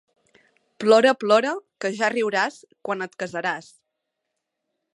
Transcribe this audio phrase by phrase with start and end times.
[0.83, 1.51] Plora, plora,
[1.85, 2.57] que ja riuràs
[2.89, 3.69] quan et casaràs.